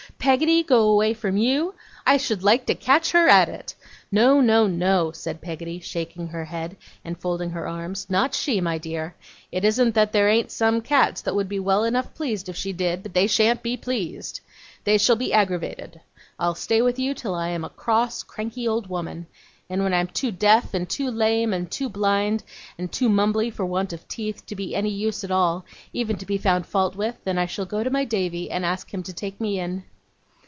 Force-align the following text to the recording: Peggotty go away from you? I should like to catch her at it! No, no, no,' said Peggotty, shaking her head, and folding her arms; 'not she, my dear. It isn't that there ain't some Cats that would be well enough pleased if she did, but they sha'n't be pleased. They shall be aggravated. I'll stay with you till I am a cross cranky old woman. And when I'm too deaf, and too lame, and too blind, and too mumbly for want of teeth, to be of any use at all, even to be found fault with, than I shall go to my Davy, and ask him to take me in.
Peggotty 0.19 0.61
go 0.61 0.91
away 0.91 1.15
from 1.15 1.35
you? 1.35 1.73
I 2.05 2.17
should 2.17 2.43
like 2.43 2.67
to 2.67 2.75
catch 2.75 3.11
her 3.11 3.27
at 3.27 3.49
it! 3.49 3.73
No, 4.11 4.39
no, 4.39 4.67
no,' 4.67 5.11
said 5.11 5.41
Peggotty, 5.41 5.79
shaking 5.79 6.27
her 6.27 6.45
head, 6.45 6.77
and 7.03 7.17
folding 7.19 7.49
her 7.51 7.67
arms; 7.67 8.05
'not 8.07 8.35
she, 8.35 8.61
my 8.61 8.77
dear. 8.77 9.15
It 9.51 9.65
isn't 9.65 9.95
that 9.95 10.11
there 10.11 10.29
ain't 10.29 10.51
some 10.51 10.79
Cats 10.81 11.21
that 11.23 11.33
would 11.33 11.49
be 11.49 11.59
well 11.59 11.83
enough 11.83 12.13
pleased 12.13 12.47
if 12.49 12.55
she 12.55 12.71
did, 12.71 13.01
but 13.01 13.15
they 13.15 13.25
sha'n't 13.25 13.63
be 13.63 13.75
pleased. 13.77 14.41
They 14.83 14.99
shall 14.99 15.15
be 15.15 15.33
aggravated. 15.33 16.01
I'll 16.37 16.53
stay 16.55 16.83
with 16.83 16.99
you 16.99 17.15
till 17.15 17.33
I 17.33 17.47
am 17.47 17.63
a 17.63 17.69
cross 17.69 18.21
cranky 18.21 18.67
old 18.67 18.87
woman. 18.91 19.25
And 19.71 19.81
when 19.83 19.93
I'm 19.93 20.07
too 20.07 20.29
deaf, 20.31 20.75
and 20.75 20.87
too 20.87 21.09
lame, 21.09 21.51
and 21.51 21.71
too 21.71 21.89
blind, 21.89 22.43
and 22.77 22.91
too 22.91 23.09
mumbly 23.09 23.49
for 23.49 23.65
want 23.65 23.91
of 23.91 24.07
teeth, 24.07 24.45
to 24.47 24.55
be 24.55 24.75
of 24.75 24.79
any 24.79 24.91
use 24.91 25.23
at 25.23 25.31
all, 25.31 25.65
even 25.93 26.15
to 26.17 26.27
be 26.27 26.37
found 26.37 26.67
fault 26.67 26.95
with, 26.95 27.23
than 27.23 27.39
I 27.39 27.47
shall 27.47 27.65
go 27.65 27.83
to 27.83 27.89
my 27.89 28.05
Davy, 28.05 28.51
and 28.51 28.63
ask 28.63 28.93
him 28.93 29.01
to 29.03 29.13
take 29.13 29.41
me 29.41 29.59
in. 29.59 29.83